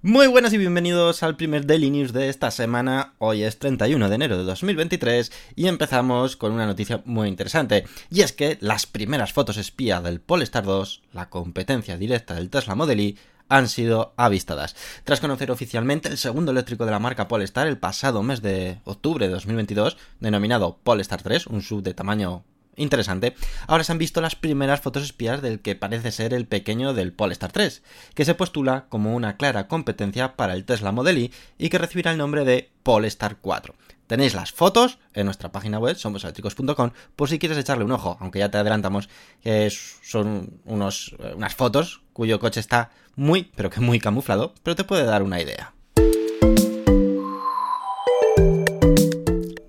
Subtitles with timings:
[0.00, 3.14] Muy buenas y bienvenidos al primer Daily News de esta semana.
[3.18, 7.84] Hoy es 31 de enero de 2023 y empezamos con una noticia muy interesante.
[8.08, 12.76] Y es que las primeras fotos espía del Polestar 2, la competencia directa del Tesla
[12.76, 14.76] Model Y, han sido avistadas.
[15.02, 19.26] Tras conocer oficialmente el segundo eléctrico de la marca Polestar el pasado mes de octubre
[19.26, 22.44] de 2022, denominado Polestar 3, un sub de tamaño
[22.78, 23.34] interesante,
[23.66, 27.12] ahora se han visto las primeras fotos espías del que parece ser el pequeño del
[27.12, 27.82] Polestar 3,
[28.14, 32.12] que se postula como una clara competencia para el Tesla Model Y y que recibirá
[32.12, 33.74] el nombre de Polestar 4.
[34.06, 38.38] Tenéis las fotos en nuestra página web, somoseléctricos.com, por si quieres echarle un ojo, aunque
[38.38, 39.10] ya te adelantamos
[39.42, 44.84] que son unos, unas fotos cuyo coche está muy, pero que muy camuflado, pero te
[44.84, 45.74] puede dar una idea.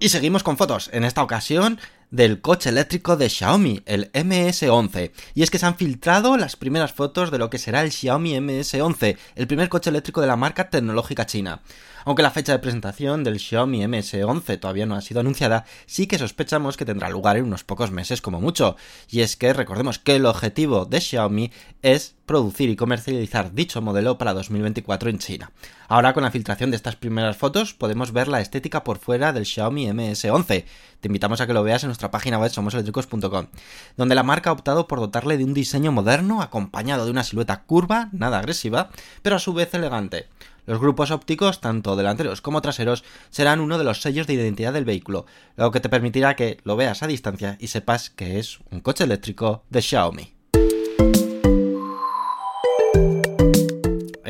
[0.01, 1.77] Y seguimos con fotos, en esta ocasión
[2.11, 5.11] del coche eléctrico de Xiaomi, el MS11.
[5.35, 8.33] Y es que se han filtrado las primeras fotos de lo que será el Xiaomi
[8.33, 11.61] MS11, el primer coche eléctrico de la marca tecnológica china.
[12.05, 16.17] Aunque la fecha de presentación del Xiaomi MS11 todavía no ha sido anunciada, sí que
[16.17, 18.75] sospechamos que tendrá lugar en unos pocos meses como mucho.
[19.09, 24.19] Y es que recordemos que el objetivo de Xiaomi es producir y comercializar dicho modelo
[24.19, 25.51] para 2024 en China.
[25.87, 29.47] Ahora con la filtración de estas primeras fotos podemos ver la estética por fuera del
[29.47, 30.45] Xiaomi MS11.
[30.99, 33.47] Te invitamos a que lo veas en nuestra página web somoseléctricos.com,
[33.97, 37.63] donde la marca ha optado por dotarle de un diseño moderno acompañado de una silueta
[37.63, 38.91] curva, nada agresiva,
[39.23, 40.27] pero a su vez elegante.
[40.67, 44.85] Los grupos ópticos, tanto delanteros como traseros, serán uno de los sellos de identidad del
[44.85, 48.81] vehículo, lo que te permitirá que lo veas a distancia y sepas que es un
[48.81, 50.38] coche eléctrico de Xiaomi.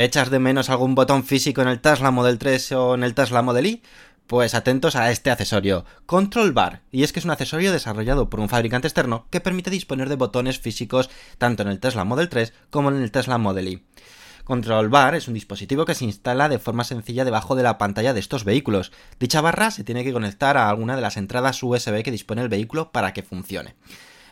[0.01, 3.41] ¿Echas de menos algún botón físico en el Tesla Model 3 o en el Tesla
[3.41, 3.83] Model Y?
[4.27, 8.39] Pues atentos a este accesorio, Control Bar, y es que es un accesorio desarrollado por
[8.39, 12.53] un fabricante externo que permite disponer de botones físicos tanto en el Tesla Model 3
[12.69, 13.83] como en el Tesla Model Y.
[14.45, 18.13] Control Bar es un dispositivo que se instala de forma sencilla debajo de la pantalla
[18.13, 18.93] de estos vehículos.
[19.19, 22.47] Dicha barra se tiene que conectar a alguna de las entradas USB que dispone el
[22.47, 23.75] vehículo para que funcione.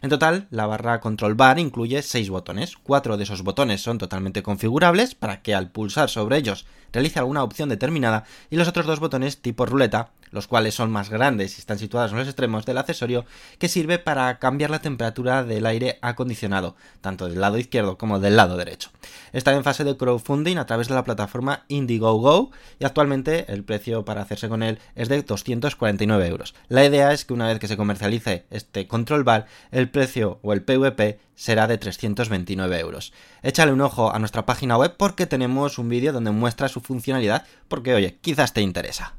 [0.01, 2.77] En total, la barra Control Bar incluye 6 botones.
[2.77, 7.43] Cuatro de esos botones son totalmente configurables para que al pulsar sobre ellos realice alguna
[7.43, 11.59] opción determinada y los otros dos botones tipo ruleta, los cuales son más grandes y
[11.59, 13.25] están situados en los extremos del accesorio,
[13.59, 18.35] que sirve para cambiar la temperatura del aire acondicionado, tanto del lado izquierdo como del
[18.35, 18.89] lado derecho.
[19.31, 24.05] Está en fase de crowdfunding a través de la plataforma Indiegogo y actualmente el precio
[24.05, 26.55] para hacerse con él es de 249 euros.
[26.67, 30.53] La idea es que una vez que se comercialice este control bar, el precio o
[30.53, 33.13] el PVP será de 329 euros.
[33.43, 37.45] Échale un ojo a nuestra página web porque tenemos un vídeo donde muestra su funcionalidad
[37.67, 39.15] porque oye, quizás te interesa.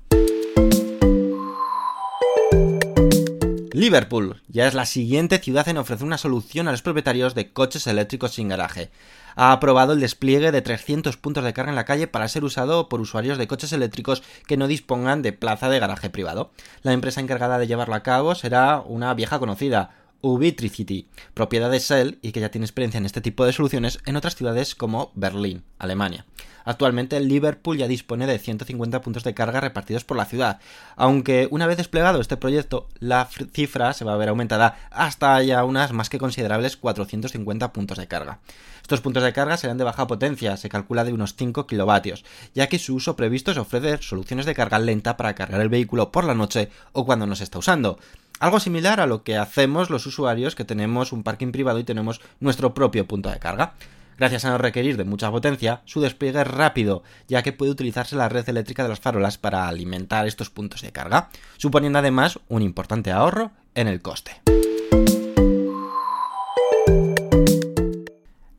[3.79, 7.87] Liverpool ya es la siguiente ciudad en ofrecer una solución a los propietarios de coches
[7.87, 8.91] eléctricos sin garaje.
[9.37, 12.89] Ha aprobado el despliegue de 300 puntos de carga en la calle para ser usado
[12.89, 16.51] por usuarios de coches eléctricos que no dispongan de plaza de garaje privado.
[16.83, 19.91] La empresa encargada de llevarlo a cabo será una vieja conocida,
[20.21, 24.17] Ubitricity, propiedad de Shell y que ya tiene experiencia en este tipo de soluciones en
[24.17, 26.27] otras ciudades como Berlín, Alemania.
[26.65, 30.61] Actualmente Liverpool ya dispone de 150 puntos de carga repartidos por la ciudad,
[30.97, 35.65] aunque una vez desplegado este proyecto la cifra se va a ver aumentada hasta ya
[35.65, 38.41] unas más que considerables 450 puntos de carga.
[38.83, 42.25] Estos puntos de carga serán de baja potencia, se calcula de unos 5 kilovatios,
[42.55, 46.13] ya que su uso previsto es ofrecer soluciones de carga lenta para cargar el vehículo
[46.13, 47.99] por la noche o cuando no se está usando.
[48.41, 52.21] Algo similar a lo que hacemos los usuarios que tenemos un parking privado y tenemos
[52.39, 53.75] nuestro propio punto de carga.
[54.17, 58.17] Gracias a no requerir de mucha potencia, su despliegue es rápido, ya que puede utilizarse
[58.17, 62.63] la red eléctrica de las farolas para alimentar estos puntos de carga, suponiendo además un
[62.63, 64.41] importante ahorro en el coste.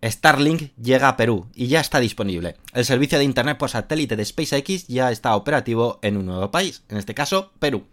[0.03, 2.55] Starlink llega a Perú y ya está disponible.
[2.73, 6.83] El servicio de Internet por satélite de SpaceX ya está operativo en un nuevo país,
[6.89, 7.85] en este caso Perú.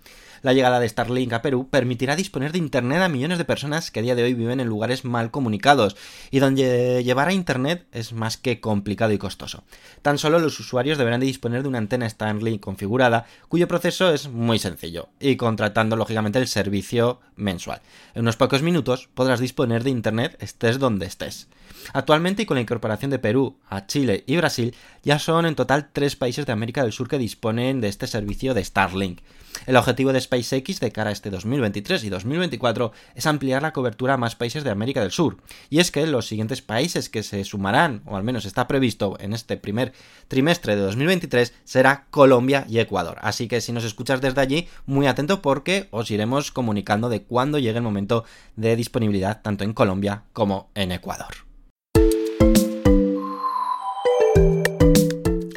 [0.43, 4.01] La llegada de Starlink a Perú permitirá disponer de Internet a millones de personas que
[4.01, 5.97] a día de hoy viven en lugares mal comunicados
[6.31, 9.65] y donde llevar a Internet es más que complicado y costoso.
[10.03, 14.29] Tan solo los usuarios deberán de disponer de una antena Starlink configurada, cuyo proceso es
[14.29, 17.81] muy sencillo, y contratando lógicamente el servicio mensual.
[18.15, 21.49] En unos pocos minutos podrás disponer de Internet estés donde estés.
[21.93, 25.91] Actualmente y con la incorporación de Perú a Chile y Brasil, ya son en total
[25.93, 29.21] tres países de América del Sur que disponen de este servicio de Starlink.
[29.65, 34.15] El objetivo de SpaceX de cara a este 2023 y 2024 es ampliar la cobertura
[34.15, 35.39] a más países de América del Sur.
[35.71, 39.33] Y es que los siguientes países que se sumarán, o al menos está previsto en
[39.33, 39.93] este primer
[40.29, 43.19] trimestre de 2023, será Colombia y Ecuador.
[43.23, 47.59] Así que si nos escuchas desde allí, muy atento porque os iremos comunicando de cuándo
[47.59, 48.25] llegue el momento
[48.57, 51.46] de disponibilidad tanto en Colombia como en Ecuador.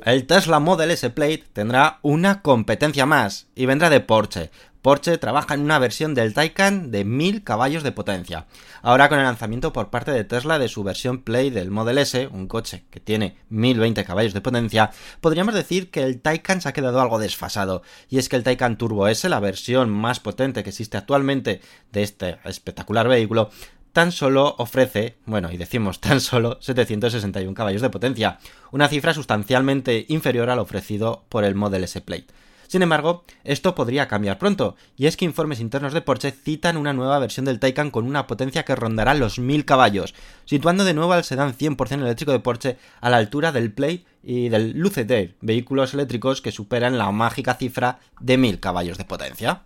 [0.10, 4.50] El Tesla Model S Plate tendrá una competencia más y vendrá de Porsche.
[4.82, 8.48] Porsche trabaja en una versión del Taycan de 1000 caballos de potencia.
[8.82, 12.26] Ahora con el lanzamiento por parte de Tesla de su versión Play del Model S,
[12.26, 14.90] un coche que tiene 1020 caballos de potencia,
[15.22, 17.84] podríamos decir que el Taycan se ha quedado algo desfasado.
[18.10, 21.62] Y es que el Taycan Turbo S, la versión más potente que existe actualmente
[21.92, 23.52] de este espectacular vehículo,
[23.94, 28.40] tan solo ofrece, bueno, y decimos tan solo 761 caballos de potencia,
[28.72, 32.28] una cifra sustancialmente inferior al ofrecido por el Model S Plate.
[32.70, 36.94] Sin embargo, esto podría cambiar pronto, y es que informes internos de Porsche citan una
[36.94, 40.14] nueva versión del Taycan con una potencia que rondará los 1000 caballos,
[40.46, 44.50] situando de nuevo al sedán 100% eléctrico de Porsche a la altura del Plate y
[44.50, 45.12] del Lucid
[45.42, 49.64] vehículos eléctricos que superan la mágica cifra de 1000 caballos de potencia.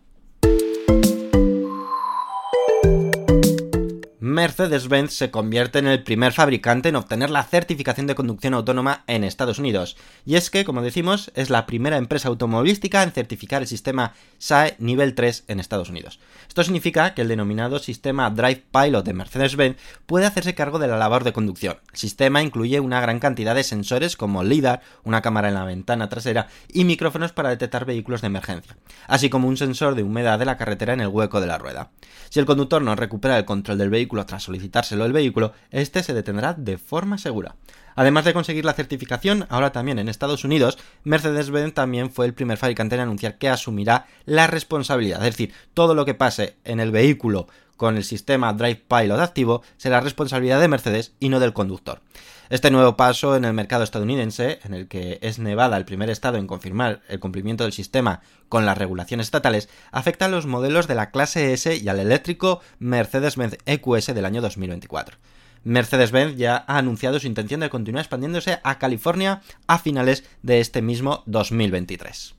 [4.33, 9.23] Mercedes-Benz se convierte en el primer fabricante en obtener la certificación de conducción autónoma en
[9.23, 9.95] Estados Unidos.
[10.25, 14.75] Y es que, como decimos, es la primera empresa automovilística en certificar el sistema SAE
[14.79, 16.19] nivel 3 en Estados Unidos.
[16.47, 19.77] Esto significa que el denominado sistema Drive Pilot de Mercedes-Benz
[20.07, 21.77] puede hacerse cargo de la labor de conducción.
[21.91, 26.09] El sistema incluye una gran cantidad de sensores como LIDAR, una cámara en la ventana
[26.09, 28.75] trasera y micrófonos para detectar vehículos de emergencia,
[29.07, 31.91] así como un sensor de humedad de la carretera en el hueco de la rueda.
[32.29, 36.13] Si el conductor no recupera el control del vehículo tras solicitárselo el vehículo, este se
[36.13, 37.55] detendrá de forma segura.
[37.95, 42.57] Además de conseguir la certificación, ahora también en Estados Unidos, Mercedes-Benz también fue el primer
[42.57, 45.19] fabricante en anunciar que asumirá la responsabilidad.
[45.25, 47.47] Es decir, todo lo que pase en el vehículo
[47.77, 52.01] con el sistema Drive Pilot activo será responsabilidad de Mercedes y no del conductor.
[52.49, 56.37] Este nuevo paso en el mercado estadounidense, en el que es Nevada el primer estado
[56.37, 60.95] en confirmar el cumplimiento del sistema con las regulaciones estatales, afecta a los modelos de
[60.95, 65.17] la clase S y al eléctrico Mercedes-Benz EQS del año 2024.
[65.63, 70.81] Mercedes-Benz ya ha anunciado su intención de continuar expandiéndose a California a finales de este
[70.81, 72.35] mismo 2023.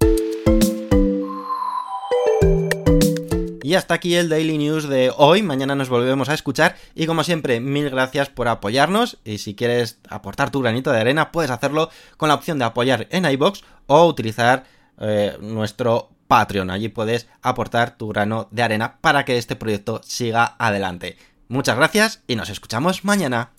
[3.65, 5.43] Y hasta aquí el Daily News de hoy.
[5.43, 6.77] Mañana nos volvemos a escuchar.
[6.95, 9.17] Y como siempre, mil gracias por apoyarnos.
[9.25, 11.89] Y si quieres aportar tu granito de arena, puedes hacerlo
[12.19, 14.65] con la opción de apoyar en iBox o utilizar
[15.01, 16.69] eh, nuestro Patreon.
[16.69, 21.17] Allí puedes aportar tu grano de arena para que este proyecto siga adelante.
[21.49, 23.53] Muchas gracias y nos escuchamos mañana.